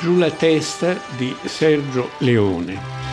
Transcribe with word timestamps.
Giù 0.00 0.16
la 0.16 0.30
testa 0.30 1.00
di 1.16 1.34
Sergio 1.44 2.10
Leone. 2.18 3.03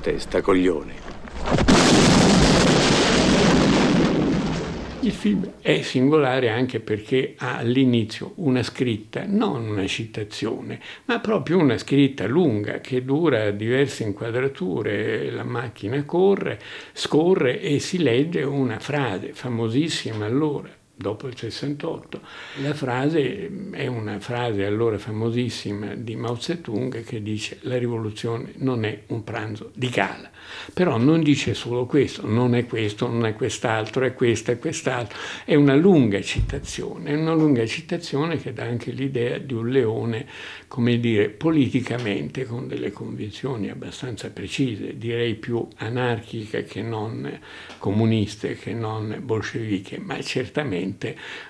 Testa, 0.00 0.42
coglione. 0.42 0.92
Il 5.00 5.12
film 5.12 5.52
è 5.62 5.80
singolare 5.80 6.50
anche 6.50 6.80
perché 6.80 7.34
ha 7.38 7.56
all'inizio 7.56 8.32
una 8.36 8.62
scritta, 8.62 9.24
non 9.26 9.66
una 9.66 9.86
citazione, 9.86 10.78
ma 11.06 11.18
proprio 11.20 11.56
una 11.56 11.78
scritta 11.78 12.26
lunga 12.26 12.80
che 12.80 13.02
dura 13.02 13.50
diverse 13.50 14.02
inquadrature, 14.02 15.30
la 15.30 15.44
macchina 15.44 16.04
corre, 16.04 16.60
scorre 16.92 17.60
e 17.62 17.78
si 17.78 18.02
legge 18.02 18.42
una 18.42 18.78
frase 18.78 19.32
famosissima 19.32 20.26
allora 20.26 20.79
dopo 21.00 21.26
il 21.26 21.36
68. 21.36 22.20
La 22.62 22.74
frase 22.74 23.50
è 23.70 23.86
una 23.86 24.20
frase 24.20 24.66
allora 24.66 24.98
famosissima 24.98 25.94
di 25.94 26.14
Mao 26.14 26.38
Zedong 26.38 27.02
che 27.02 27.22
dice 27.22 27.56
la 27.62 27.78
rivoluzione 27.78 28.52
non 28.56 28.84
è 28.84 29.04
un 29.06 29.24
pranzo 29.24 29.70
di 29.74 29.88
gala. 29.88 30.30
Però 30.74 30.98
non 30.98 31.22
dice 31.22 31.54
solo 31.54 31.86
questo, 31.86 32.26
non 32.26 32.54
è 32.54 32.66
questo, 32.66 33.06
non 33.06 33.24
è 33.24 33.34
quest'altro, 33.34 34.04
è 34.04 34.12
questo, 34.12 34.50
è 34.50 34.58
quest'altro. 34.58 35.16
È 35.44 35.54
una 35.54 35.74
lunga 35.74 36.20
citazione, 36.20 37.10
è 37.10 37.14
una 37.14 37.34
lunga 37.34 37.64
citazione 37.64 38.36
che 38.36 38.52
dà 38.52 38.64
anche 38.64 38.90
l'idea 38.90 39.38
di 39.38 39.54
un 39.54 39.70
leone, 39.70 40.26
come 40.68 41.00
dire, 41.00 41.30
politicamente 41.30 42.44
con 42.44 42.68
delle 42.68 42.92
convinzioni 42.92 43.70
abbastanza 43.70 44.28
precise, 44.30 44.98
direi 44.98 45.34
più 45.34 45.66
anarchiche 45.76 46.64
che 46.64 46.82
non 46.82 47.40
comuniste, 47.78 48.54
che 48.56 48.74
non 48.74 49.18
bolsceviche, 49.22 49.98
ma 49.98 50.20
certamente 50.20 50.88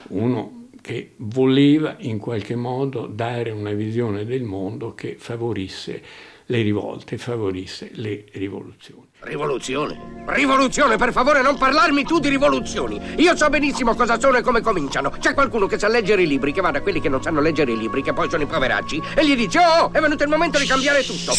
uno 0.08 0.68
che 0.80 1.12
voleva 1.16 1.96
in 1.98 2.18
qualche 2.18 2.56
modo 2.56 3.06
dare 3.06 3.50
una 3.50 3.72
visione 3.72 4.24
del 4.24 4.42
mondo 4.42 4.94
che 4.94 5.16
favorisse 5.18 6.02
le 6.46 6.62
rivolte, 6.62 7.16
favorisse 7.16 7.90
le 7.94 8.24
rivoluzioni. 8.32 9.06
Rivoluzione? 9.20 10.24
Rivoluzione, 10.26 10.96
per 10.96 11.12
favore, 11.12 11.42
non 11.42 11.56
parlarmi 11.56 12.02
tu 12.04 12.18
di 12.18 12.28
rivoluzioni. 12.28 13.00
Io 13.16 13.36
so 13.36 13.48
benissimo 13.48 13.94
cosa 13.94 14.18
sono 14.18 14.38
e 14.38 14.42
come 14.42 14.60
cominciano. 14.60 15.10
C'è 15.10 15.32
qualcuno 15.32 15.66
che 15.66 15.78
sa 15.78 15.86
leggere 15.86 16.22
i 16.22 16.26
libri, 16.26 16.52
che 16.52 16.60
va 16.60 16.72
da 16.72 16.80
quelli 16.80 17.00
che 17.00 17.08
non 17.08 17.22
sanno 17.22 17.40
leggere 17.40 17.70
i 17.72 17.78
libri, 17.78 18.02
che 18.02 18.12
poi 18.12 18.28
sono 18.28 18.42
i 18.42 18.46
poveracci, 18.46 19.00
e 19.14 19.24
gli 19.26 19.36
dice: 19.36 19.60
Oh, 19.60 19.92
è 19.92 20.00
venuto 20.00 20.24
il 20.24 20.28
momento 20.28 20.58
di 20.58 20.66
cambiare 20.66 21.04
tutto. 21.04 21.32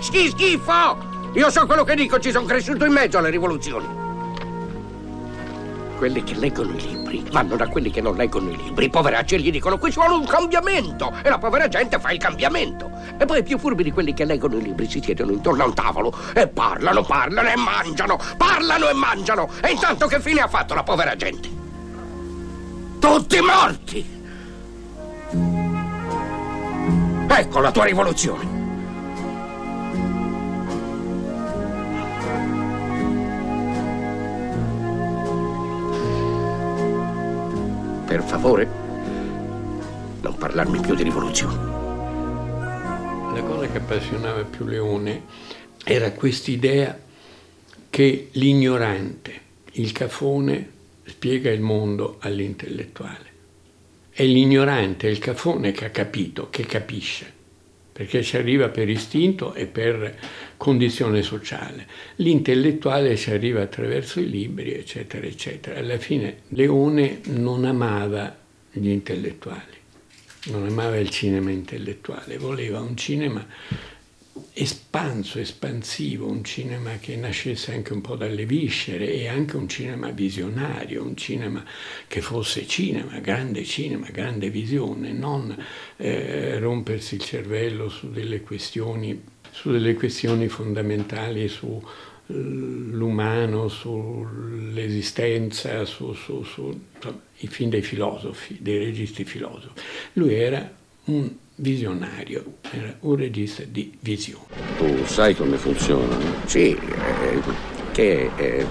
Schi 0.00 0.28
schifo! 0.28 1.08
Io 1.34 1.50
so 1.50 1.66
quello 1.66 1.82
che 1.84 1.96
dico, 1.96 2.20
ci 2.20 2.30
sono 2.30 2.44
cresciuto 2.44 2.84
in 2.84 2.92
mezzo 2.92 3.18
alle 3.18 3.30
rivoluzioni 3.30 4.09
quelli 6.00 6.24
che 6.24 6.34
leggono 6.36 6.72
i 6.72 6.80
libri 6.80 7.22
vanno 7.30 7.56
da 7.56 7.68
quelli 7.68 7.90
che 7.90 8.00
non 8.00 8.16
leggono 8.16 8.48
i 8.48 8.56
libri. 8.56 8.86
I 8.86 8.88
poveracci 8.88 9.38
gli 9.38 9.50
dicono 9.50 9.76
qui 9.76 9.92
ci 9.92 9.98
vuole 9.98 10.14
un 10.14 10.24
cambiamento 10.24 11.12
e 11.22 11.28
la 11.28 11.36
povera 11.36 11.68
gente 11.68 12.00
fa 12.00 12.10
il 12.10 12.18
cambiamento. 12.18 12.90
E 13.18 13.26
poi 13.26 13.40
i 13.40 13.42
più 13.42 13.58
furbi 13.58 13.82
di 13.82 13.92
quelli 13.92 14.14
che 14.14 14.24
leggono 14.24 14.56
i 14.56 14.62
libri 14.62 14.88
si 14.88 15.02
siedono 15.04 15.32
intorno 15.32 15.62
a 15.62 15.66
un 15.66 15.74
tavolo 15.74 16.10
e 16.32 16.48
parlano, 16.48 17.02
parlano 17.02 17.50
e 17.50 17.56
mangiano, 17.56 18.18
parlano 18.38 18.88
e 18.88 18.94
mangiano. 18.94 19.50
E 19.60 19.72
intanto 19.72 20.06
che 20.06 20.20
fine 20.20 20.40
ha 20.40 20.48
fatto 20.48 20.72
la 20.72 20.82
povera 20.82 21.14
gente? 21.14 21.50
Tutti 22.98 23.40
morti! 23.40 24.18
Ecco 27.28 27.60
la 27.60 27.70
tua 27.70 27.84
rivoluzione. 27.84 28.59
Per 38.10 38.24
favore, 38.24 38.68
non 40.20 40.34
parlarmi 40.36 40.80
più 40.80 40.96
di 40.96 41.04
rivoluzione. 41.04 41.54
La 43.34 43.40
cosa 43.40 43.68
che 43.68 43.78
appassionava 43.78 44.42
più 44.42 44.66
Leone 44.66 45.22
era 45.84 46.10
quest'idea 46.10 46.98
che 47.88 48.30
l'ignorante, 48.32 49.40
il 49.74 49.92
cafone, 49.92 50.70
spiega 51.04 51.52
il 51.52 51.60
mondo 51.60 52.16
all'intellettuale. 52.18 53.26
È 54.10 54.24
l'ignorante, 54.24 55.06
il 55.06 55.20
cafone 55.20 55.70
che 55.70 55.84
ha 55.84 55.90
capito, 55.90 56.50
che 56.50 56.66
capisce 56.66 57.38
perché 58.00 58.22
ci 58.22 58.38
arriva 58.38 58.70
per 58.70 58.88
istinto 58.88 59.52
e 59.52 59.66
per 59.66 60.18
condizione 60.56 61.20
sociale. 61.20 61.86
L'intellettuale 62.16 63.14
ci 63.14 63.30
arriva 63.30 63.60
attraverso 63.60 64.20
i 64.20 64.30
libri, 64.30 64.72
eccetera, 64.72 65.26
eccetera. 65.26 65.78
Alla 65.78 65.98
fine 65.98 66.38
Leone 66.48 67.20
non 67.24 67.66
amava 67.66 68.34
gli 68.72 68.88
intellettuali, 68.88 69.76
non 70.46 70.64
amava 70.64 70.96
il 70.96 71.10
cinema 71.10 71.50
intellettuale, 71.50 72.38
voleva 72.38 72.80
un 72.80 72.96
cinema 72.96 73.46
espanso, 74.52 75.38
espansivo, 75.38 76.26
un 76.26 76.42
cinema 76.44 76.96
che 76.98 77.14
nascesse 77.16 77.72
anche 77.72 77.92
un 77.92 78.00
po' 78.00 78.16
dalle 78.16 78.46
viscere 78.46 79.12
e 79.12 79.28
anche 79.28 79.56
un 79.56 79.68
cinema 79.68 80.10
visionario, 80.10 81.02
un 81.02 81.16
cinema 81.16 81.64
che 82.06 82.20
fosse 82.20 82.66
cinema, 82.66 83.18
grande 83.18 83.64
cinema, 83.64 84.08
grande 84.10 84.50
visione, 84.50 85.12
non 85.12 85.56
eh, 85.96 86.58
rompersi 86.58 87.14
il 87.16 87.20
cervello 87.20 87.88
su 87.88 88.10
delle 88.10 88.40
questioni, 88.40 89.22
su 89.50 89.70
delle 89.70 89.94
questioni 89.94 90.48
fondamentali, 90.48 91.48
sull'umano, 91.48 93.68
sull'esistenza, 93.68 95.84
su, 95.84 96.12
su, 96.14 96.42
su 96.42 96.80
insomma, 96.94 97.20
i 97.38 97.46
film 97.46 97.70
dei 97.70 97.82
filosofi, 97.82 98.58
dei 98.60 98.78
registi 98.78 99.22
filosofi. 99.24 99.80
Lui 100.14 100.34
era 100.34 100.78
un 101.04 101.30
visionario, 101.56 102.44
era 102.70 102.94
un 103.00 103.16
regista 103.16 103.62
di 103.64 103.96
visione. 104.00 104.44
Tu 104.78 105.04
sai 105.04 105.34
come 105.34 105.56
funziona? 105.56 106.16
No? 106.16 106.34
Sì, 106.46 106.70
eh, 106.70 107.42
che 107.92 108.30
è 108.34 108.66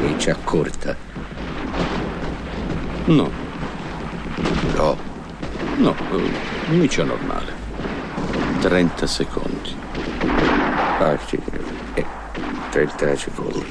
Nietzsche 0.00 0.30
accorta. 0.30 0.96
No. 3.06 3.30
No. 4.74 4.96
No, 5.76 5.94
Nietzsche 6.70 7.04
normale. 7.04 7.52
30 8.60 9.06
secondi. 9.06 9.74
Ah 10.98 11.16
sì, 11.24 11.38
eh, 11.94 12.04
30 12.70 13.16
secondi. 13.16 13.64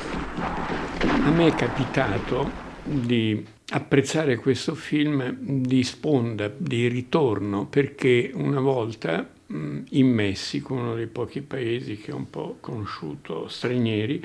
A 1.01 1.29
me 1.29 1.47
è 1.47 1.53
capitato 1.53 2.66
di 2.87 3.45
apprezzare 3.69 4.37
questo 4.37 4.75
film 4.75 5.35
di 5.39 5.83
sponda, 5.83 6.51
di 6.55 6.87
ritorno, 6.87 7.67
perché 7.67 8.31
una 8.33 8.59
volta 8.59 9.29
in 9.47 10.07
Messico, 10.07 10.73
uno 10.73 10.95
dei 10.95 11.07
pochi 11.07 11.41
paesi 11.41 11.97
che 11.97 12.11
ho 12.11 12.17
un 12.17 12.29
po' 12.29 12.57
conosciuto 12.59 13.47
stranieri, 13.47 14.23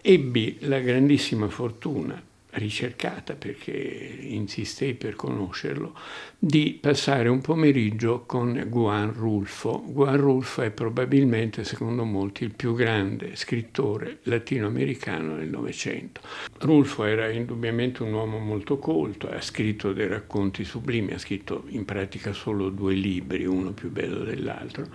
ebbi 0.00 0.58
la 0.60 0.80
grandissima 0.80 1.48
fortuna 1.48 2.20
ricercata 2.54 3.34
perché 3.34 3.72
insistei 3.72 4.94
per 4.94 5.16
conoscerlo, 5.16 5.94
di 6.38 6.78
passare 6.80 7.28
un 7.28 7.40
pomeriggio 7.40 8.24
con 8.26 8.64
Guan 8.68 9.12
Rulfo. 9.12 9.82
Guan 9.86 10.16
Rulfo 10.16 10.62
è 10.62 10.70
probabilmente, 10.70 11.64
secondo 11.64 12.04
molti, 12.04 12.44
il 12.44 12.54
più 12.54 12.74
grande 12.74 13.36
scrittore 13.36 14.18
latinoamericano 14.24 15.36
del 15.36 15.48
Novecento. 15.48 16.20
Rulfo 16.60 17.04
era 17.04 17.28
indubbiamente 17.30 18.02
un 18.02 18.12
uomo 18.12 18.38
molto 18.38 18.78
colto, 18.78 19.28
ha 19.28 19.40
scritto 19.40 19.92
dei 19.92 20.08
racconti 20.08 20.64
sublimi, 20.64 21.12
ha 21.12 21.18
scritto 21.18 21.64
in 21.68 21.84
pratica 21.84 22.32
solo 22.32 22.68
due 22.68 22.94
libri, 22.94 23.44
uno 23.46 23.72
più 23.72 23.90
bello 23.90 24.24
dell'altro, 24.24 24.86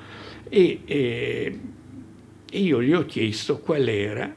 e, 0.47 0.81
e 0.85 1.59
io 2.51 2.81
gli 2.81 2.94
ho 2.94 3.05
chiesto 3.05 3.59
qual 3.59 3.88
era 3.88 4.35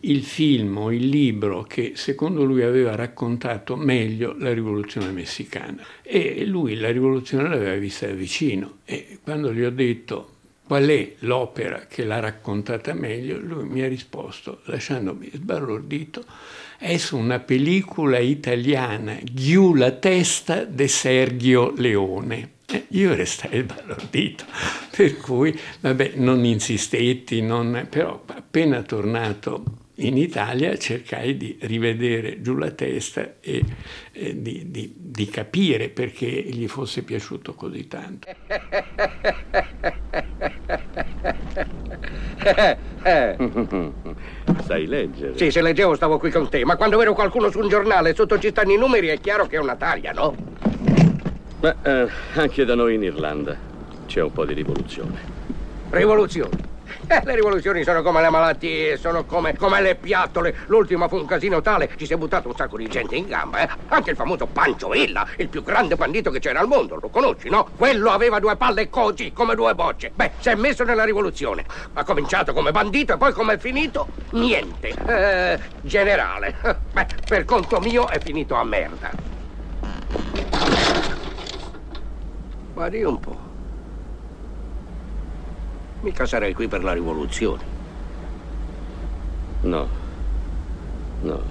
il 0.00 0.22
film 0.22 0.76
o 0.78 0.92
il 0.92 1.08
libro 1.08 1.62
che 1.62 1.92
secondo 1.94 2.44
lui 2.44 2.62
aveva 2.62 2.94
raccontato 2.94 3.76
meglio 3.76 4.34
la 4.38 4.52
rivoluzione 4.52 5.10
messicana. 5.10 5.84
E 6.02 6.44
lui 6.46 6.76
la 6.76 6.90
rivoluzione 6.90 7.48
l'aveva 7.48 7.74
vista 7.76 8.06
da 8.06 8.14
vicino. 8.14 8.78
E 8.84 9.18
quando 9.22 9.52
gli 9.52 9.62
ho 9.62 9.70
detto 9.70 10.34
qual 10.66 10.86
è 10.86 11.14
l'opera 11.20 11.86
che 11.88 12.04
l'ha 12.04 12.20
raccontata 12.20 12.94
meglio, 12.94 13.38
lui 13.40 13.64
mi 13.64 13.82
ha 13.82 13.88
risposto, 13.88 14.60
lasciandomi 14.64 15.30
sbalordito, 15.34 16.24
è 16.78 16.96
su 16.96 17.16
una 17.16 17.40
pellicola 17.40 18.18
italiana, 18.18 19.18
Giù 19.22 19.74
la 19.74 19.90
testa 19.90 20.64
de 20.64 20.86
Sergio 20.86 21.74
Leone 21.76 22.58
io 22.90 23.14
restai 23.14 23.62
sbalordito, 23.62 24.44
per 24.96 25.16
cui 25.16 25.58
vabbè, 25.80 26.12
non 26.16 26.44
insistetti, 26.44 27.42
non, 27.42 27.86
però 27.88 28.22
appena 28.26 28.82
tornato 28.82 29.64
in 30.00 30.16
Italia 30.16 30.76
cercai 30.76 31.36
di 31.36 31.58
rivedere 31.62 32.40
giù 32.40 32.54
la 32.54 32.70
testa 32.70 33.34
e 33.40 33.62
eh, 34.12 34.40
di, 34.40 34.70
di, 34.70 34.94
di, 34.96 35.26
capire 35.26 35.88
perché 35.88 36.26
gli 36.26 36.66
fosse 36.68 37.02
piaciuto 37.02 37.54
così 37.54 37.86
tanto. 37.86 38.28
Sai 44.64 44.86
leggere? 44.86 45.36
Sì, 45.36 45.50
se 45.50 45.60
leggevo 45.60 45.94
stavo 45.94 46.18
qui 46.18 46.30
con 46.30 46.48
te, 46.48 46.64
ma 46.64 46.76
quando 46.76 46.96
vedo 46.96 47.12
qualcuno 47.12 47.50
su 47.50 47.58
un 47.58 47.68
giornale 47.68 48.14
sotto 48.14 48.38
ci 48.38 48.48
stanno 48.48 48.72
i 48.72 48.78
numeri 48.78 49.08
è 49.08 49.20
chiaro 49.20 49.46
che 49.46 49.56
è 49.56 49.60
una 49.60 49.76
taglia, 49.76 50.12
no? 50.12 50.34
Ma 51.60 51.76
eh, 51.82 52.08
anche 52.34 52.64
da 52.64 52.74
noi 52.74 52.94
in 52.94 53.02
Irlanda 53.02 53.56
c'è 54.06 54.22
un 54.22 54.32
po' 54.32 54.46
di 54.46 54.54
rivoluzione. 54.54 55.38
Rivoluzione? 55.90 56.68
Eh, 57.12 57.22
le 57.24 57.34
rivoluzioni 57.34 57.82
sono 57.82 58.02
come 58.02 58.20
le 58.20 58.30
malattie, 58.30 58.96
sono 58.96 59.24
come, 59.24 59.56
come 59.56 59.80
le 59.80 59.96
piattole. 59.96 60.58
L'ultima 60.66 61.08
fu 61.08 61.16
un 61.16 61.26
casino 61.26 61.60
tale, 61.60 61.90
ci 61.96 62.06
si 62.06 62.12
è 62.12 62.16
buttato 62.16 62.46
un 62.46 62.54
sacco 62.54 62.76
di 62.76 62.86
gente 62.86 63.16
in 63.16 63.26
gamba, 63.26 63.62
eh. 63.62 63.68
Anche 63.88 64.10
il 64.10 64.16
famoso 64.16 64.46
Pancio 64.46 64.90
Villa, 64.90 65.26
il 65.38 65.48
più 65.48 65.64
grande 65.64 65.96
bandito 65.96 66.30
che 66.30 66.38
c'era 66.38 66.60
al 66.60 66.68
mondo, 66.68 67.00
lo 67.02 67.08
conosci, 67.08 67.48
no? 67.48 67.66
Quello 67.76 68.10
aveva 68.10 68.38
due 68.38 68.54
palle 68.54 68.88
così, 68.88 69.32
come 69.32 69.56
due 69.56 69.74
bocce. 69.74 70.12
Beh, 70.14 70.30
si 70.38 70.50
è 70.50 70.54
messo 70.54 70.84
nella 70.84 71.02
rivoluzione. 71.02 71.64
Ha 71.94 72.04
cominciato 72.04 72.52
come 72.52 72.70
bandito 72.70 73.14
e 73.14 73.16
poi 73.16 73.32
come 73.32 73.54
è 73.54 73.58
finito? 73.58 74.06
Niente. 74.30 74.94
Eh, 75.08 75.58
generale. 75.80 76.54
Beh, 76.92 77.06
per 77.26 77.44
conto 77.44 77.80
mio 77.80 78.06
è 78.06 78.20
finito 78.20 78.54
a 78.54 78.62
merda. 78.62 79.10
Guardi 82.72 83.02
un 83.02 83.18
po'. 83.18 83.49
Mica 86.00 86.26
sarei 86.26 86.54
qui 86.54 86.66
per 86.66 86.82
la 86.82 86.92
rivoluzione. 86.92 87.62
No. 89.62 89.88
No. 91.22 91.42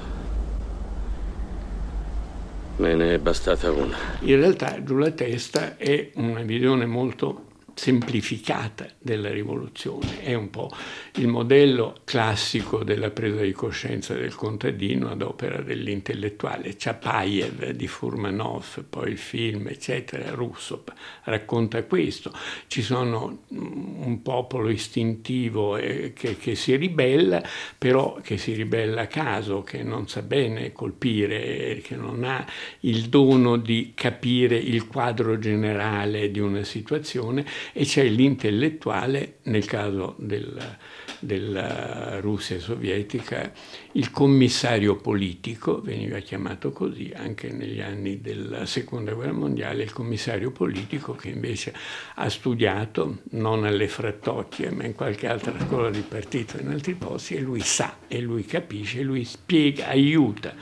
Me 2.78 2.96
ne 2.96 3.14
è 3.14 3.20
bastata 3.20 3.72
una. 3.72 3.96
In 4.22 4.38
realtà 4.38 4.82
giù 4.84 4.98
la 4.98 5.12
testa 5.12 5.78
è 5.78 6.12
una 6.16 6.42
visione 6.42 6.86
molto 6.86 7.49
semplificata 7.80 8.88
della 9.00 9.32
rivoluzione. 9.32 10.22
È 10.22 10.34
un 10.34 10.50
po' 10.50 10.70
il 11.16 11.28
modello 11.28 12.00
classico 12.04 12.84
della 12.84 13.10
presa 13.10 13.40
di 13.40 13.54
coscienza 13.54 14.14
del 14.16 14.36
contadino 14.36 15.10
ad 15.10 15.22
opera 15.22 15.62
dell'intellettuale. 15.62 16.76
Chapayev 16.78 17.70
di 17.70 17.88
Furmanov, 17.88 18.84
poi 18.90 19.12
il 19.12 19.18
film, 19.18 19.68
eccetera, 19.70 20.32
Russo 20.32 20.84
racconta 21.24 21.82
questo. 21.84 22.34
Ci 22.68 22.82
sono 22.82 23.44
un 23.48 24.20
popolo 24.24 24.70
istintivo 24.70 25.78
eh, 25.78 26.12
che, 26.14 26.36
che 26.36 26.56
si 26.56 26.76
ribella, 26.76 27.42
però 27.78 28.20
che 28.22 28.38
si 28.38 28.54
ribella 28.56 29.04
a 29.04 29.08
caso, 29.08 29.64
che 29.64 29.84
non 29.84 30.10
sa 30.10 30.22
bene 30.22 30.74
colpire, 30.74 31.80
che 31.82 31.96
non 31.96 32.26
ha 32.26 32.46
il 32.82 33.08
dono 33.08 33.56
di 33.56 33.94
capire 33.96 34.58
il 34.58 34.86
quadro 34.86 35.40
generale 35.40 36.30
di 36.30 36.42
una 36.42 36.66
situazione 36.66 37.46
e 37.74 37.86
c'è 37.86 38.04
l'intellettuale, 38.04 39.40
nel 39.44 39.66
caso 39.66 40.16
del, 40.18 40.78
della 41.20 42.20
Russia 42.20 42.60
sovietica, 42.60 43.52
il 43.94 44.12
commissario 44.12 44.96
politico, 44.96 45.82
veniva 45.82 46.20
chiamato 46.20 46.72
così 46.72 47.12
anche 47.16 47.52
negli 47.52 47.82
anni 47.82 48.22
della 48.22 48.66
seconda 48.66 49.14
guerra 49.14 49.34
mondiale, 49.34 49.84
il 49.84 49.94
commissario 49.94 50.52
politico 50.52 51.14
che 51.14 51.30
invece 51.30 51.74
ha 52.16 52.30
studiato, 52.30 53.20
non 53.32 53.66
alle 53.66 53.88
frattocchie, 53.88 54.72
ma 54.72 54.86
in 54.86 54.96
qualche 54.96 55.28
altra 55.28 55.54
scuola 55.60 55.90
di 55.90 56.04
partito 56.08 56.60
in 56.60 56.70
altri 56.70 56.94
posti, 56.94 57.36
e 57.36 57.42
lui 57.42 57.62
sa, 57.62 57.98
e 58.08 58.20
lui 58.20 58.46
capisce, 58.46 59.02
lui 59.02 59.26
spiega, 59.26 59.88
aiuta 59.88 60.54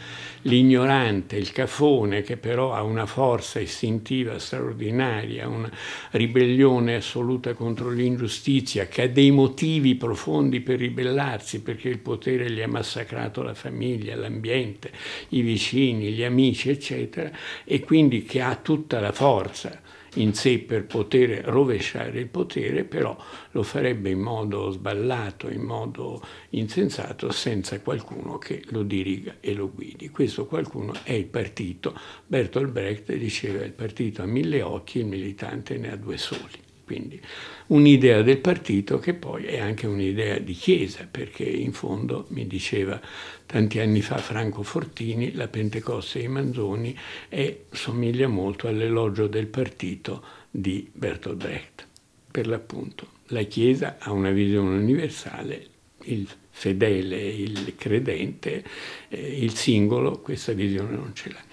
l'ignorante, 0.44 1.36
il 1.36 1.52
cafone 1.52 2.22
che 2.22 2.38
però 2.38 2.74
ha 2.74 2.82
una 2.82 3.06
forza 3.06 3.60
istintiva 3.60 4.40
straordinaria, 4.40 5.48
una 5.48 5.70
ribellione 6.12 6.96
assoluta 6.96 7.54
contro 7.54 7.90
l'ingiustizia, 7.90 8.88
che 8.88 9.04
ha 9.04 9.08
dei 9.10 9.32
motivi 9.32 9.96
profondi 9.96 10.47
per 10.62 10.80
ribellarsi 10.80 11.62
perché 11.62 11.90
il 11.90 12.00
potere 12.00 12.50
gli 12.52 12.62
ha 12.62 12.68
massacrato 12.68 13.42
la 13.42 13.54
famiglia, 13.54 14.16
l'ambiente, 14.16 14.92
i 15.30 15.42
vicini, 15.42 16.12
gli 16.12 16.24
amici, 16.24 16.70
eccetera, 16.70 17.32
e 17.64 17.82
quindi 17.82 18.24
che 18.24 18.42
ha 18.42 18.56
tutta 18.56 19.00
la 19.00 19.12
forza 19.12 19.82
in 20.16 20.34
sé 20.34 20.60
per 20.60 20.86
poter 20.86 21.44
rovesciare 21.46 22.20
il 22.20 22.28
potere, 22.28 22.84
però 22.84 23.16
lo 23.52 23.64
farebbe 23.64 24.10
in 24.10 24.20
modo 24.20 24.72
sballato, 24.72 25.50
in 25.50 25.62
modo 25.62 26.22
insensato, 26.52 27.32
senza 27.32 27.80
qualcuno 27.82 28.38
che 28.38 28.64
lo 28.70 28.84
diriga 28.84 29.36
e 29.40 29.54
lo 29.54 29.72
guidi. 29.72 30.10
Questo 30.10 30.46
qualcuno 30.46 30.94
è 31.04 31.14
il 31.14 31.26
partito. 31.26 31.96
Bertolt 32.26 32.72
Brecht 32.72 33.14
diceva 33.16 33.64
il 33.64 33.74
partito 33.74 34.22
ha 34.22 34.26
mille 34.26 34.62
occhi, 34.62 35.00
il 35.00 35.06
militante 35.06 35.78
ne 35.78 35.92
ha 35.92 35.96
due 35.96 36.18
soli. 36.18 36.66
Quindi 36.88 37.20
un'idea 37.68 38.22
del 38.22 38.38
partito 38.38 38.98
che 38.98 39.14
poi 39.14 39.44
è 39.44 39.60
anche 39.60 39.88
un'idea 39.88 40.38
di 40.38 40.54
chiesa, 40.54 41.06
perché 41.12 41.44
in 41.44 41.74
fondo, 41.74 42.28
mi 42.30 42.48
diceva 42.48 42.98
tanti 43.46 43.80
anni 43.80 44.02
fa 44.02 44.16
Franco 44.20 44.64
Fortini, 44.64 45.34
la 45.34 45.50
Pentecoste 45.50 46.20
dei 46.20 46.30
Manzoni 46.30 46.98
è, 47.28 47.58
somiglia 47.72 48.30
molto 48.30 48.70
all'elogio 48.70 49.28
del 49.28 49.48
partito 49.48 50.24
di 50.50 50.90
Bertolt 50.90 51.36
Brecht. 51.36 51.86
Per 52.32 52.48
l'appunto, 52.48 53.08
la 53.28 53.44
Chiesa 53.44 53.98
ha 54.00 54.14
una 54.14 54.32
visione 54.32 54.78
universale, 54.78 55.68
il 56.06 56.26
fedele, 56.50 57.22
il 57.22 57.76
credente, 57.76 58.64
eh, 59.10 59.44
il 59.44 59.54
singolo 59.56 60.22
questa 60.22 60.54
visione 60.54 60.96
non 60.96 61.14
ce 61.14 61.32
l'ha. 61.32 61.44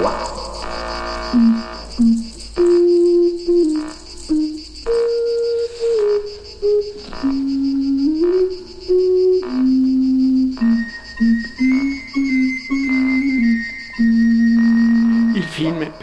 Wow. 0.00 1.73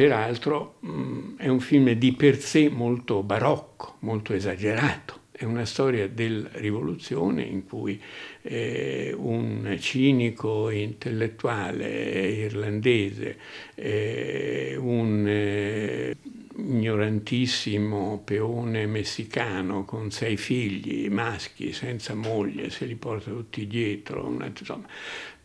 Peraltro 0.02 0.78
mm, 0.84 1.38
è 1.38 1.48
un 1.48 1.60
film 1.60 1.92
di 1.92 2.14
per 2.14 2.40
sé 2.40 2.70
molto 2.70 3.22
barocco, 3.22 3.98
molto 4.00 4.34
esagerato. 4.34 5.20
È 5.30 5.44
una 5.44 5.66
storia 5.66 6.08
della 6.08 6.50
rivoluzione 6.54 7.44
in 7.44 7.68
cui 7.68 8.02
eh, 8.42 9.14
un 9.16 9.78
cinico 9.80 10.72
intellettuale 10.72 12.30
irlandese, 12.30 13.38
eh, 13.76 14.76
un 14.80 15.26
eh, 15.28 16.16
ignorantissimo 16.58 18.22
peone 18.24 18.88
messicano 18.88 19.86
con 19.86 20.10
sei 20.10 20.36
figli 20.36 21.10
maschi 21.10 21.74
senza 21.74 22.16
moglie, 22.16 22.72
se 22.72 22.86
li 22.86 22.96
porta 22.96 23.30
tutti 23.30 23.68
dietro, 23.68 24.26
una, 24.26 24.48
insomma, 24.48 24.88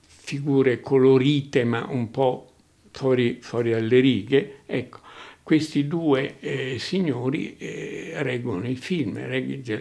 figure 0.00 0.80
colorite 0.80 1.64
ma 1.64 1.86
un 1.90 2.10
po' 2.10 2.52
fuori, 2.96 3.38
fuori 3.42 3.74
alle 3.74 4.00
righe, 4.00 4.60
ecco, 4.64 5.00
questi 5.46 5.86
due 5.86 6.40
eh, 6.40 6.76
signori 6.80 7.56
eh, 7.56 8.14
reggono 8.16 8.66
il 8.66 8.78
film, 8.78 9.16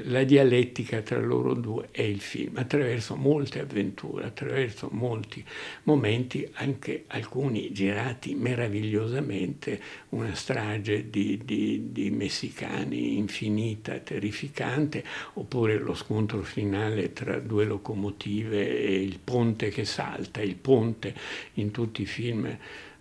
la 0.04 0.24
dialettica 0.24 1.02
tra 1.02 1.20
loro 1.20 1.56
due 1.56 1.88
è 1.90 2.04
il 2.04 2.20
film, 2.20 2.58
attraverso 2.58 3.16
molte 3.16 3.62
avventure, 3.62 4.26
attraverso 4.26 4.90
molti 4.92 5.44
momenti, 5.86 6.48
anche 6.54 7.06
alcuni 7.08 7.72
girati 7.72 8.36
meravigliosamente, 8.36 9.82
una 10.10 10.36
strage 10.36 11.10
di, 11.10 11.42
di, 11.44 11.92
di 11.92 12.12
messicani 12.12 13.18
infinita, 13.18 13.98
terrificante, 13.98 15.04
oppure 15.34 15.80
lo 15.80 15.96
scontro 15.96 16.44
finale 16.44 17.12
tra 17.12 17.40
due 17.40 17.66
locomotive 17.66 18.82
e 18.82 19.02
il 19.02 19.18
ponte 19.18 19.70
che 19.70 19.84
salta, 19.84 20.42
il 20.42 20.58
ponte 20.58 21.16
in 21.54 21.72
tutti 21.72 22.04
i 22.04 22.06
film 22.06 22.56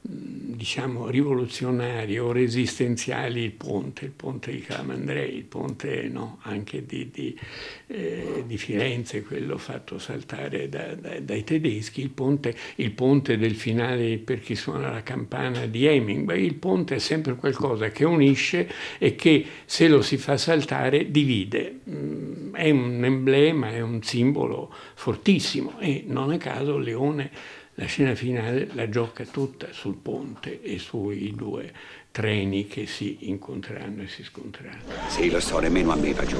diciamo 0.06 1.08
rivoluzionari 1.08 2.18
o 2.18 2.30
resistenziali 2.30 3.40
il 3.40 3.52
ponte, 3.52 4.04
il 4.04 4.10
ponte 4.10 4.52
di 4.52 4.60
Calamandrei, 4.60 5.34
il 5.34 5.44
ponte 5.44 6.08
no, 6.08 6.38
anche 6.42 6.84
di, 6.84 7.10
di, 7.10 7.38
eh, 7.86 8.44
di, 8.46 8.58
Firenze, 8.58 9.22
quello 9.22 9.56
fatto 9.56 9.98
saltare 9.98 10.68
da, 10.68 10.94
da, 10.94 11.18
dai 11.20 11.42
tedeschi, 11.42 12.02
il 12.02 12.10
ponte, 12.10 12.54
il 12.76 12.90
ponte, 12.90 13.38
del 13.38 13.54
finale 13.54 14.18
per 14.18 14.40
chi 14.40 14.54
suona 14.54 14.90
la 14.90 15.02
campana 15.02 15.64
di 15.64 15.86
Hemingway, 15.86 16.44
il 16.44 16.54
ponte 16.54 16.96
è 16.96 16.98
sempre 16.98 17.34
qualcosa 17.34 17.88
che 17.88 18.04
unisce 18.04 18.68
e 18.98 19.14
che 19.14 19.46
se 19.64 19.88
lo 19.88 20.02
si 20.02 20.18
fa 20.18 20.36
saltare 20.36 21.10
divide, 21.10 21.80
mm, 21.88 22.54
è 22.54 22.68
un 22.68 23.02
emblema, 23.02 23.70
è 23.70 23.80
un 23.80 24.02
simbolo 24.02 24.70
fortissimo 24.94 25.80
e 25.80 26.04
non 26.06 26.30
a 26.30 26.36
caso 26.36 26.76
Leone 26.76 27.62
La 27.76 27.86
scena 27.86 28.14
finale 28.14 28.68
la 28.74 28.88
gioca 28.88 29.24
tutta 29.24 29.66
sul 29.72 29.96
ponte 29.96 30.62
e 30.62 30.78
sui 30.78 31.32
due 31.34 31.72
treni 32.12 32.68
che 32.68 32.86
si 32.86 33.16
incontreranno 33.22 34.02
e 34.02 34.06
si 34.06 34.22
scontreranno. 34.22 34.82
Sì, 35.08 35.28
lo 35.28 35.40
so, 35.40 35.58
nemmeno 35.58 35.90
a 35.90 35.96
me 35.96 36.12
va 36.12 36.24
giù. 36.24 36.36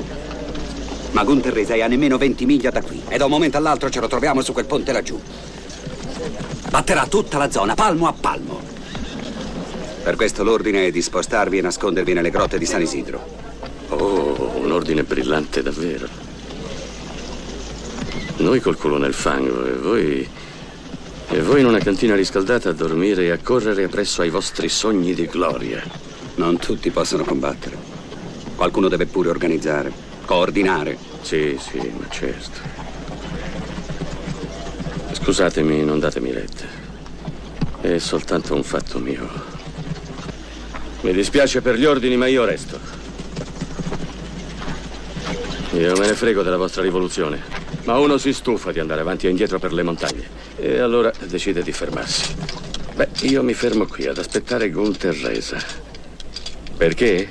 Ma 1.11 1.25
Gunterrese 1.25 1.75
è 1.75 1.81
a 1.81 1.89
nemmeno 1.89 2.19
20 2.19 2.47
miglia 2.47 2.71
da 2.71 2.83
qui 2.83 3.03
e 3.09 3.17
da 3.17 3.25
un 3.25 3.33
momento 3.33 3.57
all'altro 3.57 3.91
ce 3.91 3.99
lo 3.99 4.07
troviamo 4.07 4.43
su 4.43 4.53
quel 4.53 4.67
ponte 4.67 4.93
laggiù. 4.93 5.21
Batterà 6.71 7.07
tutta 7.09 7.39
la 7.39 7.51
zona, 7.51 7.75
palmo 7.75 8.07
a 8.07 8.13
palmo. 8.13 8.63
Per 10.05 10.15
questo 10.15 10.45
l'ordine 10.45 10.87
è 10.87 10.91
di 10.93 11.03
spostarvi 11.03 11.59
e 11.59 11.63
nascondervi 11.63 12.13
nelle 12.13 12.31
grotte 12.31 12.59
di 12.59 12.67
San 12.67 12.81
Isidro. 12.83 13.27
Oh, 13.89 14.53
un 14.59 14.71
ordine 14.71 15.03
brillante 15.03 15.63
davvero. 15.63 16.07
Noi 18.37 18.61
col 18.61 18.77
culo 18.77 18.99
nel 18.99 19.15
fango 19.15 19.67
e 19.67 19.73
voi 19.73 20.29
e 21.29 21.41
voi 21.43 21.61
in 21.61 21.67
una 21.67 21.79
cantina 21.79 22.15
riscaldata 22.15 22.71
a 22.71 22.73
dormire 22.73 23.25
e 23.25 23.31
a 23.31 23.39
correre 23.39 23.85
appresso 23.85 24.23
ai 24.23 24.31
vostri 24.31 24.69
sogni 24.69 25.15
di 25.15 25.27
gloria. 25.27 25.83
Non 26.37 26.59
tutti 26.59 26.91
possono 26.91 27.25
combattere. 27.25 27.77
Qualcuno 28.57 28.89
deve 28.89 29.07
pure 29.07 29.31
organizzare, 29.31 29.93
coordinare. 30.25 30.97
Sì, 31.23 31.59
sì, 31.59 31.79
ma 31.99 32.07
certo. 32.09 32.61
Scusatemi, 35.13 35.85
non 35.85 35.99
datemi 35.99 36.33
retta. 36.33 36.65
È 37.81 37.99
soltanto 37.99 38.55
un 38.55 38.63
fatto 38.63 38.99
mio. 38.99 39.29
Mi 41.01 41.13
dispiace 41.13 41.61
per 41.61 41.77
gli 41.77 41.85
ordini, 41.85 42.17
ma 42.17 42.27
io 42.27 42.45
resto. 42.45 42.79
Io 45.73 45.97
me 45.97 46.07
ne 46.07 46.15
frego 46.15 46.43
della 46.43 46.57
vostra 46.57 46.83
rivoluzione. 46.83 47.54
Ma 47.85 47.99
uno 47.99 48.17
si 48.17 48.33
stufa 48.33 48.73
di 48.73 48.81
andare 48.81 49.03
avanti 49.03 49.27
e 49.27 49.31
indietro 49.31 49.59
per 49.59 49.73
le 49.73 49.83
montagne. 49.83 50.27
E 50.57 50.79
allora 50.79 51.13
decide 51.27 51.63
di 51.63 51.73
fermarsi. 51.73 52.35
Beh, 52.95 53.09
io 53.23 53.43
mi 53.43 53.53
fermo 53.53 53.87
qui 53.87 54.07
ad 54.07 54.17
aspettare 54.17 54.71
Gunther 54.71 55.15
Resa. 55.15 55.63
Perché? 56.77 57.29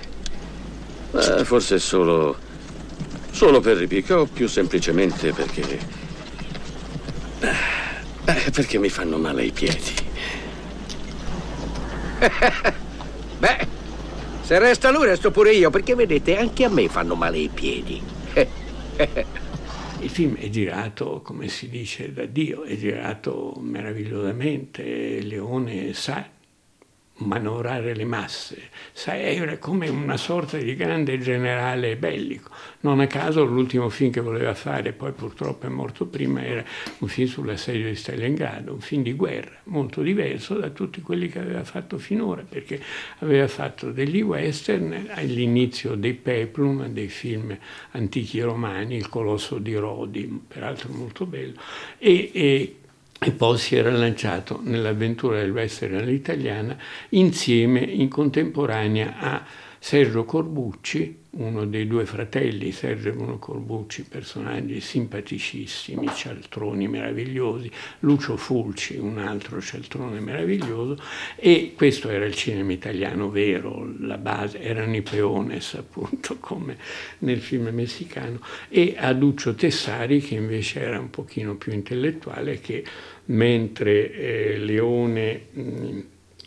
Eh, 1.12 1.44
forse 1.44 1.80
solo. 1.80 2.38
solo 3.32 3.62
per 3.62 3.78
ripicca 3.78 4.20
o 4.20 4.26
più 4.26 4.48
semplicemente 4.48 5.34
perché. 5.34 5.80
Eh, 7.40 8.52
perché 8.52 8.78
mi 8.78 8.90
fanno 8.90 9.18
male 9.18 9.46
i 9.46 9.52
piedi. 9.52 9.94
Beh, 13.40 13.68
se 14.44 14.60
resta 14.60 14.92
lui, 14.92 15.08
resto 15.08 15.32
pure 15.32 15.52
io, 15.54 15.72
perché 15.72 15.96
vedete, 15.96 16.38
anche 16.38 16.64
a 16.64 16.70
me 16.70 16.88
fanno 16.90 17.16
male 17.16 17.40
i 17.40 17.50
piedi. 17.50 18.02
Il 20.04 20.10
film 20.10 20.36
è 20.36 20.50
girato, 20.50 21.22
come 21.22 21.48
si 21.48 21.70
dice, 21.70 22.12
da 22.12 22.26
Dio, 22.26 22.64
è 22.64 22.76
girato 22.76 23.56
meravigliosamente, 23.62 25.22
Leone 25.22 25.94
sa 25.94 26.30
manovrare 27.18 27.94
le 27.94 28.06
masse, 28.06 28.70
sa, 28.92 29.16
era 29.18 29.58
come 29.58 29.88
una 29.88 30.18
sorta 30.18 30.58
di 30.58 30.76
grande 30.76 31.20
generale 31.20 31.96
bellico. 31.96 32.50
Non 32.82 33.00
a 33.00 33.08
caso 33.08 33.46
l'ultimo 33.46 33.90
film 33.90 34.12
che 34.12 34.20
voleva 34.20 34.54
fare, 34.56 34.94
poi 34.94 35.12
purtroppo 35.12 35.68
è 35.68 35.70
morto 35.70 36.06
prima, 36.08 36.44
era 36.44 36.64
un 37.00 37.08
film 37.08 37.28
sull'assedio 37.28 37.88
di 37.88 37.96
Stalingrado, 37.96 38.74
un 38.74 38.82
film 38.82 39.04
di 39.04 39.14
guerra, 39.14 39.58
molto 39.66 40.02
diverso 40.02 40.56
da 40.56 40.70
tutti 40.70 41.02
quelli 41.02 41.30
che 41.30 41.40
aveva 41.40 41.64
fatto 41.64 41.98
finora, 41.98 42.44
perché 42.48 42.82
aveva 43.20 43.48
fatto 43.48 43.92
degli 43.92 44.22
western 44.22 45.10
all'inizio 45.12 45.96
dei 45.96 46.14
peplum, 46.14 46.88
dei 46.88 47.10
film 47.10 47.56
antichi 47.92 48.42
romani, 48.42 48.96
Il 48.96 49.08
colosso 49.08 49.60
di 49.60 49.76
Rodi, 49.76 50.42
peraltro 50.48 50.92
molto 50.92 51.26
bello, 51.26 51.60
e, 52.00 52.32
e 52.34 52.76
e 53.24 53.32
poi 53.32 53.58
si 53.58 53.76
era 53.76 53.90
lanciato 53.90 54.60
nell'avventura 54.64 55.38
del 55.38 55.52
western 55.52 55.96
all'italiana 55.96 56.78
insieme 57.10 57.80
in 57.80 58.10
contemporanea 58.10 59.16
a 59.18 59.46
Sergio 59.86 60.24
Corbucci, 60.24 61.24
uno 61.32 61.66
dei 61.66 61.86
due 61.88 62.06
fratelli, 62.06 62.72
Sergio 62.72 63.10
e 63.10 63.12
Bruno 63.12 63.38
Corbucci, 63.38 64.06
personaggi 64.06 64.80
simpaticissimi, 64.80 66.08
cialtroni 66.08 66.88
meravigliosi, 66.88 67.70
Lucio 68.00 68.38
Fulci, 68.38 68.96
un 68.96 69.18
altro 69.18 69.60
cialtrone 69.60 70.22
meraviglioso, 70.22 70.98
e 71.36 71.74
questo 71.76 72.08
era 72.08 72.24
il 72.24 72.34
cinema 72.34 72.72
italiano 72.72 73.30
vero, 73.30 73.94
la 74.00 74.18
base, 74.18 74.62
erano 74.62 74.96
i 74.96 75.02
peones 75.02 75.74
appunto 75.74 76.38
come 76.40 76.78
nel 77.20 77.42
film 77.42 77.68
messicano, 77.68 78.40
e 78.70 78.96
a 78.98 79.12
Duccio 79.12 79.54
Tessari 79.54 80.22
che 80.22 80.36
invece 80.36 80.80
era 80.80 80.98
un 80.98 81.10
pochino 81.10 81.58
più 81.58 81.74
intellettuale 81.74 82.62
che 82.62 82.86
mentre 83.26 84.12
eh, 84.14 84.58
Leone 84.60 85.48
mh, 85.52 86.00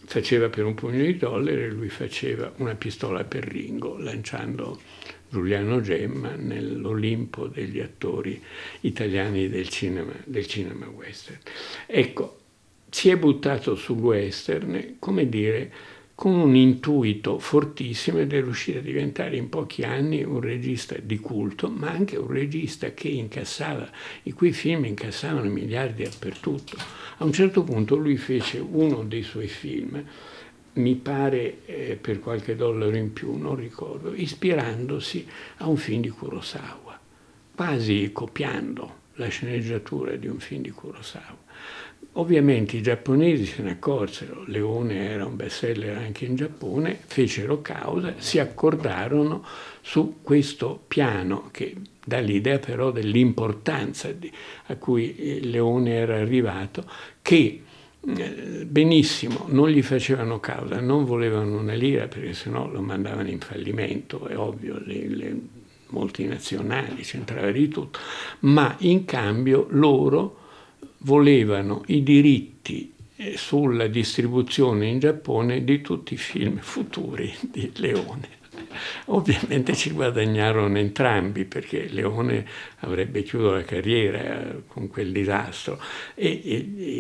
faceva 0.07 0.49
per 0.49 0.65
un 0.65 0.75
pugno 0.75 1.03
di 1.05 1.17
dollari, 1.17 1.69
lui 1.69 1.89
faceva 1.89 2.53
una 2.57 2.75
pistola 2.75 3.25
per 3.25 3.45
Ringo, 3.45 3.99
lanciando 3.99 4.81
Giuliano 5.29 5.81
Gemma 5.81 6.35
nell'Olimpo 6.37 7.49
degli 7.49 7.81
attori 7.81 8.41
italiani 8.81 9.49
del 9.49 9.69
cinema, 9.69 10.13
del 10.25 10.47
cinema 10.47 10.89
western. 10.89 11.41
Ecco, 11.87 12.39
si 12.89 13.11
è 13.11 13.17
buttato 13.17 13.75
sul 13.75 13.99
western, 13.99 14.97
come 14.99 15.29
dire, 15.29 15.73
con 16.17 16.33
un 16.33 16.57
intuito 16.57 17.39
fortissimo 17.39 18.21
ed 18.21 18.33
è 18.33 18.41
riuscito 18.41 18.79
a 18.79 18.81
diventare 18.81 19.37
in 19.37 19.51
pochi 19.51 19.83
anni 19.83 20.25
un 20.25 20.41
regista 20.41 20.97
di 20.99 21.19
culto, 21.19 21.69
ma 21.69 21.91
anche 21.91 22.17
un 22.17 22.29
regista 22.29 22.95
che 22.95 23.09
incassava, 23.09 23.87
i 24.23 24.33
cui 24.33 24.53
film 24.53 24.87
incassavano 24.87 25.51
miliardi 25.51 26.05
dappertutto. 26.05 26.79
A 27.19 27.25
un 27.25 27.33
certo 27.33 27.63
punto 27.65 27.97
lui 27.97 28.17
fece 28.17 28.59
uno 28.59 29.05
dei 29.05 29.23
suoi 29.23 29.47
film, 29.47 30.03
mi 30.73 30.95
pare 30.95 31.67
eh, 31.67 31.99
per 32.01 32.21
qualche 32.21 32.57
dollaro 32.57 32.97
in 32.97 33.13
più, 33.13 33.37
non 33.37 33.55
ricordo, 33.55 34.15
ispirandosi 34.15 35.27
a 35.59 35.69
un 35.69 35.77
film 35.77 36.01
di 36.01 36.09
Kurosawa, 36.09 36.99
quasi 37.55 38.09
copiando 38.11 39.05
la 39.17 39.29
sceneggiatura 39.29 40.17
di 40.17 40.27
un 40.27 40.39
film 40.39 40.63
di 40.63 40.71
Kurosawa. 40.71 41.45
Ovviamente 42.19 42.79
i 42.79 42.83
giapponesi 42.83 43.45
se 43.45 43.63
ne 43.63 43.73
accorsero, 43.73 44.45
Leone 44.47 45.11
era 45.11 45.27
un 45.27 45.37
bestseller 45.37 45.99
anche 45.99 46.25
in 46.25 46.35
Giappone, 46.35 46.99
fecero 47.05 47.61
causa, 47.61 48.15
si 48.17 48.39
accordarono 48.39 49.45
su 49.83 50.21
questo 50.23 50.83
piano 50.89 51.51
che 51.53 51.77
dà 52.03 52.19
l'idea 52.21 52.59
però 52.59 52.91
dell'importanza 52.91 54.11
di, 54.13 54.33
a 54.67 54.77
cui 54.77 55.15
eh, 55.15 55.41
Leone 55.43 55.93
era 55.93 56.17
arrivato, 56.17 56.89
che 57.21 57.63
eh, 58.01 58.65
benissimo, 58.65 59.45
non 59.49 59.69
gli 59.69 59.83
facevano 59.83 60.41
causa, 60.41 60.81
non 60.81 61.05
volevano 61.05 61.59
una 61.59 61.75
lira 61.75 62.09
perché 62.09 62.33
sennò 62.33 62.67
lo 62.67 62.81
mandavano 62.81 63.29
in 63.29 63.41
fallimento, 63.41 64.27
è 64.27 64.39
ovvio, 64.39 64.81
le, 64.83 65.09
le 65.09 65.41
multinazionali, 65.99 67.03
c'entrava 67.03 67.51
di 67.51 67.69
tutto, 67.69 67.99
ma 68.41 68.75
in 68.81 69.05
cambio 69.05 69.67
loro 69.71 70.45
volevano 70.99 71.83
i 71.87 72.03
diritti 72.03 72.93
eh, 73.17 73.37
sulla 73.37 73.87
distribuzione 73.87 74.87
in 74.87 74.99
Giappone 74.99 75.65
di 75.65 75.81
tutti 75.81 76.15
i 76.15 76.19
film 76.19 76.59
futuri 76.59 77.35
di 77.41 77.73
Leone. 77.77 78.37
Ovviamente 79.07 79.75
ci 79.75 79.91
guadagnarono 79.91 80.79
entrambi 80.79 81.45
perché 81.45 81.89
Leone 81.89 82.47
avrebbe 82.81 83.23
chiuso 83.23 83.53
la 83.53 83.63
carriera 83.63 84.19
eh, 84.21 84.63
con 84.67 84.89
quel 84.89 85.13
disastro 85.13 85.81
e, 86.15 86.41
e, 86.45 86.55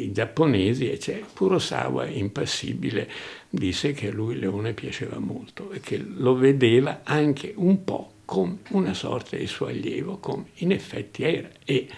i 0.04 0.12
giapponesi, 0.12 0.98
cioè, 1.00 1.22
Kurosawa 1.34 2.06
impassibile, 2.06 3.08
disse 3.48 3.92
che 3.92 4.08
a 4.08 4.12
lui 4.12 4.38
Leone 4.38 4.72
piaceva 4.72 5.18
molto 5.18 5.70
e 5.70 5.80
che 5.80 5.98
lo 5.98 6.34
vedeva 6.34 7.00
anche 7.04 7.52
un 7.56 7.84
po' 7.84 8.12
come 8.26 8.58
una 8.70 8.92
sorta 8.92 9.36
di 9.36 9.46
suo 9.46 9.68
allievo, 9.68 10.18
come 10.18 10.48
in 10.56 10.72
effetti 10.72 11.22
era. 11.22 11.48
E 11.64 11.88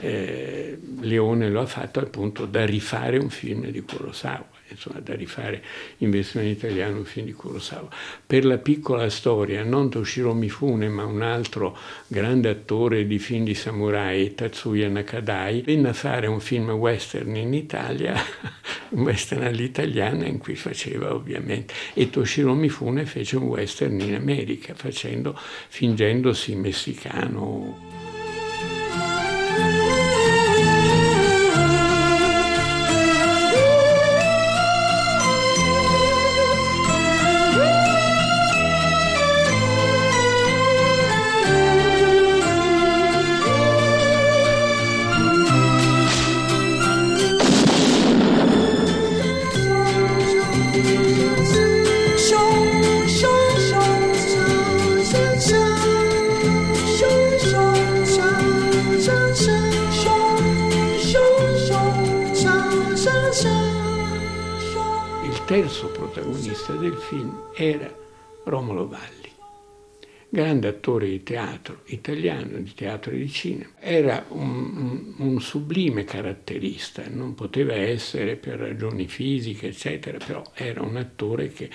eh, 0.00 0.78
Leone 1.00 1.48
lo 1.50 1.60
ha 1.60 1.66
fatto 1.66 2.00
al 2.00 2.10
punto 2.10 2.46
da 2.46 2.66
rifare 2.66 3.18
un 3.18 3.30
film 3.30 3.66
di 3.68 3.80
Kurosawa 3.82 4.48
insomma, 4.74 5.00
da 5.00 5.14
rifare 5.14 5.62
in 5.98 6.10
versione 6.10 6.48
italiana 6.48 6.96
un 6.96 7.04
film 7.04 7.26
di 7.26 7.32
Kurosawa. 7.32 7.88
Per 8.26 8.44
la 8.44 8.58
piccola 8.58 9.08
storia, 9.08 9.62
non 9.62 9.90
Toshiro 9.90 10.34
Mifune, 10.34 10.88
ma 10.88 11.04
un 11.04 11.22
altro 11.22 11.76
grande 12.06 12.48
attore 12.48 13.06
di 13.06 13.18
film 13.18 13.44
di 13.44 13.54
samurai, 13.54 14.34
Tatsuya 14.34 14.88
Nakadai, 14.88 15.62
venne 15.62 15.90
a 15.90 15.92
fare 15.92 16.26
un 16.26 16.40
film 16.40 16.70
western 16.70 17.34
in 17.36 17.54
Italia, 17.54 18.14
un 18.90 19.02
western 19.02 19.44
all'italiana 19.44 20.26
in 20.26 20.38
cui 20.38 20.56
faceva 20.56 21.14
ovviamente, 21.14 21.72
e 21.94 22.10
Toshiro 22.10 22.54
Mifune 22.54 23.06
fece 23.06 23.36
un 23.36 23.44
western 23.44 24.00
in 24.00 24.14
America, 24.14 24.74
facendo, 24.74 25.38
fingendosi 25.68 26.54
messicano. 26.54 28.03
Film 67.14 67.50
era 67.54 67.94
Romolo 68.44 68.88
Valli 68.88 69.32
grande 70.34 70.66
attore 70.66 71.06
di 71.06 71.22
teatro 71.22 71.82
italiano, 71.84 72.58
di 72.58 72.74
teatro 72.74 73.12
e 73.12 73.18
di 73.18 73.30
cinema. 73.30 73.70
Era 73.78 74.26
un, 74.30 74.48
un, 74.76 75.14
un, 75.18 75.40
sublime 75.40 76.02
caratterista, 76.02 77.04
non 77.08 77.34
poteva 77.34 77.74
essere 77.74 78.34
per 78.34 78.58
ragioni 78.58 79.06
fisiche, 79.06 79.68
eccetera, 79.68 80.18
però 80.18 80.42
era 80.54 80.82
un 80.82 80.96
attore 80.96 81.52
che 81.52 81.70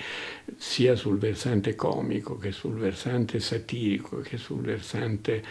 sia 0.58 0.94
sul 0.94 1.16
versante 1.16 1.74
comico 1.74 2.36
che 2.36 2.52
sul 2.52 2.74
versante 2.74 3.40
satirico 3.40 4.20
che 4.20 4.36
sul 4.36 4.60
versante 4.60 5.42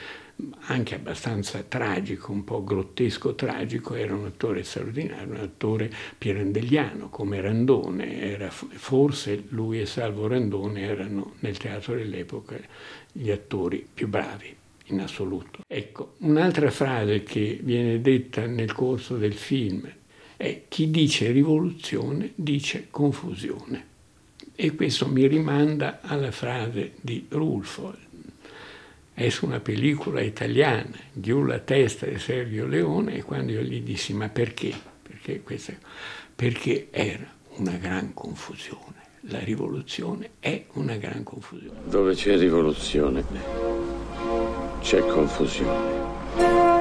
anche 0.68 0.96
abbastanza 0.96 1.64
tragico, 1.64 2.32
un 2.32 2.44
po' 2.44 2.64
grottesco 2.64 3.36
tragico, 3.36 3.96
era 3.96 4.16
un 4.16 4.26
attore 4.26 4.64
straordinario, 4.64 5.34
un 5.34 5.42
attore 5.42 5.92
pirandelliano 6.18 7.10
come 7.10 7.42
Randone, 7.42 8.22
era, 8.22 8.50
forse 8.50 9.44
lui 9.50 9.82
e 9.82 9.86
Salvo 9.86 10.28
Randone 10.28 10.82
erano 10.82 11.34
nel 11.40 11.58
teatro 11.58 11.96
dell'epoca 11.96 12.58
gli 13.12 13.32
attori 13.32 13.86
più 13.94 14.08
bravi 14.08 14.56
in 14.86 15.02
assoluto. 15.02 15.64
Ecco, 15.68 16.16
un'altra 16.20 16.72
frase 16.72 17.24
che 17.24 17.60
viene 17.62 18.02
detta 18.02 18.46
nel 18.46 18.74
corso 18.74 19.18
del 19.18 19.34
film 19.34 19.92
è 20.38 20.64
chi 20.68 20.90
dice 20.90 21.32
rivoluzione 21.32 22.32
dice 22.36 22.88
confusione. 22.90 23.88
E 24.56 24.76
questo 24.76 25.08
mi 25.08 25.26
rimanda 25.28 26.00
alla 26.02 26.32
frase 26.32 26.94
di 27.02 27.26
Rulfo, 27.30 27.96
è 29.20 29.28
su 29.28 29.46
una 29.46 29.60
pellicola 29.60 30.22
italiana, 30.22 30.98
Giù 31.12 31.44
la 31.44 31.60
testa 31.60 32.06
di 32.06 32.18
Sergio 32.18 32.66
Leone, 32.66 33.16
e 33.16 33.24
quando 33.24 33.52
io 33.52 33.62
gli 33.62 33.82
dissi 33.82 34.14
ma 34.14 34.30
perché? 34.30 34.74
Perché, 35.02 35.42
questa, 35.42 35.74
perché 36.34 36.88
era 36.90 37.30
una 37.58 37.76
gran 37.76 38.14
confusione. 38.14 38.96
La 39.24 39.40
rivoluzione 39.40 40.30
è 40.40 40.64
una 40.76 40.96
gran 40.96 41.24
confusione. 41.24 41.82
Dove 41.84 42.14
c'è 42.14 42.38
rivoluzione 42.38 43.26
c'è 44.80 45.06
confusione. 45.06 46.79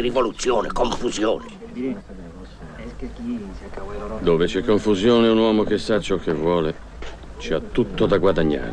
Rivoluzione, 0.00 0.72
confusione. 0.72 1.46
Dove 4.20 4.46
c'è 4.46 4.62
confusione, 4.62 5.28
un 5.28 5.38
uomo 5.38 5.62
che 5.62 5.78
sa 5.78 6.00
ciò 6.00 6.16
che 6.16 6.32
vuole 6.32 6.86
c'ha 7.38 7.60
tutto 7.60 8.06
da 8.06 8.18
guadagnare. 8.18 8.72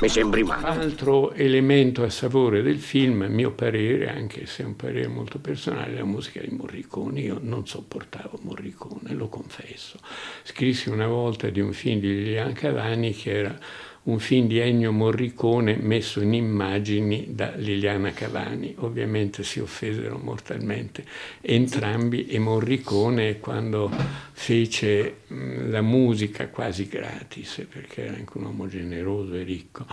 Mi 0.00 0.08
sembri 0.08 0.42
male. 0.42 0.66
Altro 0.66 1.32
elemento 1.32 2.02
a 2.02 2.10
savore 2.10 2.62
del 2.62 2.78
film, 2.78 3.22
a 3.22 3.28
mio 3.28 3.52
parere, 3.52 4.10
anche 4.10 4.44
se 4.44 4.62
è 4.62 4.66
un 4.66 4.76
parere 4.76 5.08
molto 5.08 5.38
personale, 5.38 5.94
è 5.94 5.98
la 5.98 6.04
musica 6.04 6.40
di 6.40 6.54
Morricone. 6.54 7.20
Io 7.20 7.38
non 7.40 7.66
sopportavo 7.66 8.38
Morricone, 8.42 9.14
lo 9.14 9.28
confesso. 9.28 9.98
Scrissi 10.42 10.90
una 10.90 11.06
volta 11.06 11.48
di 11.48 11.60
un 11.60 11.72
film 11.72 12.00
di 12.00 12.08
Lilian 12.08 12.52
Cavani 12.52 13.12
che 13.12 13.30
era 13.30 13.58
un 14.06 14.18
film 14.18 14.46
di 14.46 14.58
Ennio 14.58 14.92
Morricone 14.92 15.76
messo 15.76 16.20
in 16.20 16.34
immagini 16.34 17.28
da 17.30 17.52
Liliana 17.56 18.12
Cavani. 18.12 18.74
Ovviamente 18.78 19.42
si 19.42 19.58
offesero 19.60 20.18
mortalmente 20.18 21.04
entrambi 21.40 22.26
e 22.26 22.38
Morricone 22.38 23.38
quando 23.38 23.90
fece 24.32 25.22
la 25.28 25.82
musica 25.82 26.48
quasi 26.48 26.86
gratis, 26.86 27.66
perché 27.68 28.04
era 28.06 28.16
anche 28.16 28.38
un 28.38 28.44
uomo 28.44 28.68
generoso 28.68 29.34
e 29.34 29.42
ricco, 29.42 29.86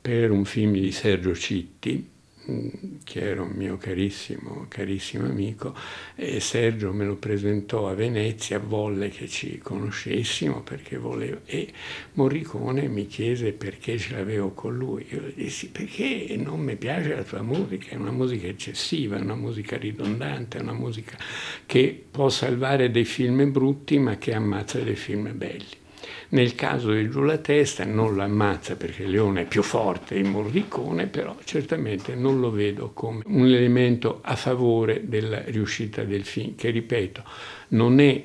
per 0.00 0.30
un 0.30 0.44
film 0.44 0.72
di 0.72 0.90
Sergio 0.90 1.34
Citti, 1.34 2.18
che 3.04 3.20
era 3.20 3.42
un 3.42 3.52
mio 3.54 3.76
carissimo, 3.76 4.66
carissimo 4.68 5.26
amico, 5.26 5.74
e 6.14 6.40
Sergio 6.40 6.92
me 6.92 7.04
lo 7.04 7.16
presentò 7.16 7.88
a 7.88 7.94
Venezia, 7.94 8.58
volle 8.58 9.08
che 9.08 9.28
ci 9.28 9.58
conoscessimo 9.58 10.62
perché 10.62 10.96
voleva, 10.96 11.40
e 11.44 11.72
Morricone 12.14 12.88
mi 12.88 13.06
chiese 13.06 13.52
perché 13.52 13.98
ce 13.98 14.14
l'avevo 14.14 14.52
con 14.52 14.76
lui. 14.76 15.06
Io 15.10 15.20
gli 15.20 15.44
dissi 15.44 15.70
perché 15.70 16.34
non 16.36 16.60
mi 16.60 16.76
piace 16.76 17.14
la 17.14 17.22
tua 17.22 17.42
musica, 17.42 17.90
è 17.90 17.96
una 17.96 18.12
musica 18.12 18.46
eccessiva, 18.46 19.16
è 19.16 19.20
una 19.20 19.34
musica 19.34 19.76
ridondante, 19.76 20.58
è 20.58 20.60
una 20.60 20.72
musica 20.72 21.16
che 21.66 22.04
può 22.10 22.28
salvare 22.28 22.90
dei 22.90 23.04
film 23.04 23.50
brutti 23.50 23.98
ma 23.98 24.16
che 24.16 24.34
ammazza 24.34 24.78
dei 24.80 24.96
film 24.96 25.36
belli. 25.36 25.79
Nel 26.30 26.54
caso 26.54 26.92
di 26.92 27.08
Giù 27.08 27.22
la 27.22 27.38
testa 27.38 27.84
non 27.84 28.14
lo 28.14 28.22
ammazza 28.22 28.76
perché 28.76 29.04
il 29.04 29.10
leone 29.10 29.42
è 29.42 29.46
più 29.46 29.62
forte 29.62 30.16
in 30.16 30.28
Morricone, 30.28 31.06
però 31.06 31.36
certamente 31.44 32.14
non 32.14 32.40
lo 32.40 32.50
vedo 32.50 32.92
come 32.92 33.22
un 33.26 33.46
elemento 33.46 34.20
a 34.22 34.36
favore 34.36 35.02
della 35.08 35.42
riuscita 35.44 36.04
del 36.04 36.24
film, 36.24 36.54
che 36.54 36.70
ripeto, 36.70 37.22
non 37.68 38.00
è 38.00 38.24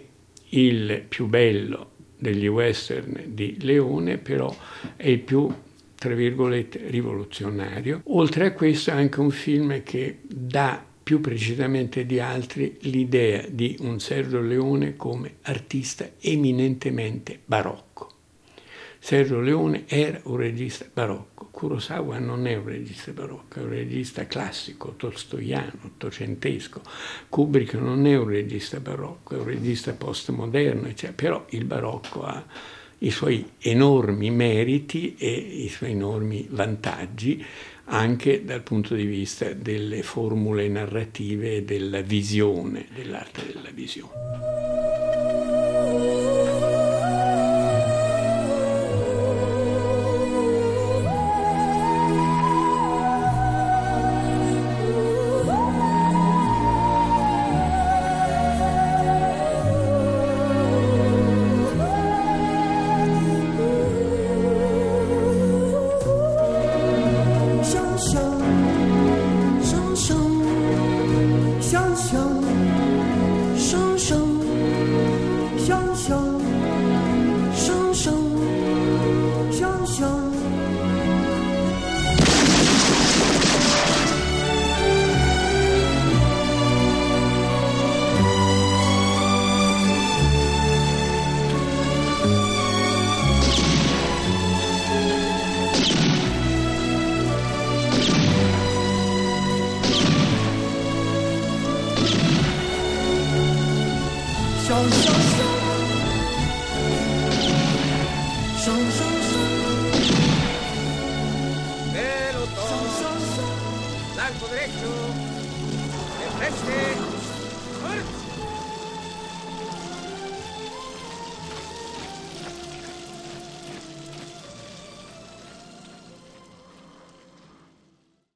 il 0.49 1.03
più 1.07 1.25
bello 1.27 1.91
degli 2.17 2.47
western 2.47 3.23
di 3.27 3.57
Leone, 3.61 4.17
però 4.17 4.55
è 4.95 5.07
il 5.07 5.19
più 5.19 5.51
tra 5.95 6.13
virgolette 6.13 6.83
rivoluzionario. 6.87 8.01
Oltre 8.05 8.47
a 8.47 8.51
questo 8.53 8.91
è 8.91 8.93
anche 8.93 9.19
un 9.19 9.31
film 9.31 9.81
che 9.83 10.19
dà 10.23 10.83
più 11.05 11.21
precisamente 11.21 12.03
di 12.07 12.19
altri 12.19 12.77
l'idea 12.81 13.45
di 13.47 13.77
un 13.81 13.99
Sergio 13.99 14.41
Leone 14.41 14.95
come 14.95 15.35
artista 15.43 16.09
eminentemente 16.19 17.41
barocco. 17.45 18.09
Sergio 18.97 19.39
Leone 19.39 19.83
era 19.85 20.19
un 20.23 20.37
regista 20.37 20.87
barocco, 20.91 21.49
Kurosawa 21.51 22.17
non 22.17 22.47
è 22.47 22.55
un 22.55 22.65
regista 22.65 23.11
barocco, 23.11 23.59
è 23.59 23.61
un 23.61 23.69
regista 23.69 24.25
classico, 24.25 24.95
tolstoiano, 24.97 25.81
ottocentesco, 25.83 26.81
Kubrick 27.29 27.75
non 27.75 28.07
è 28.07 28.17
un 28.17 28.27
regista 28.27 28.79
barocco, 28.79 29.35
è 29.35 29.37
un 29.37 29.45
regista 29.45 29.93
postmoderno, 29.93 30.87
eccetera. 30.87 31.13
però 31.13 31.45
il 31.49 31.65
barocco 31.65 32.23
ha 32.23 32.43
i 32.97 33.11
suoi 33.11 33.47
enormi 33.59 34.31
meriti 34.31 35.15
e 35.19 35.31
i 35.31 35.69
suoi 35.69 35.91
enormi 35.91 36.47
vantaggi 36.49 37.45
anche 37.85 38.43
dal 38.43 38.63
punto 38.63 38.95
di 38.95 39.05
vista 39.05 39.53
delle 39.53 40.01
formule 40.03 40.67
narrative 40.67 41.57
e 41.57 41.63
della 41.63 42.01
visione, 42.01 42.87
dell'arte 42.93 43.45
della 43.45 43.69
visione. 43.71 44.74